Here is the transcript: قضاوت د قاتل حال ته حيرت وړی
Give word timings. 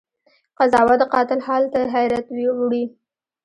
قضاوت 0.57 0.97
د 1.01 1.03
قاتل 1.13 1.39
حال 1.47 1.63
ته 1.73 1.79
حيرت 1.93 2.25
وړی 2.59 2.83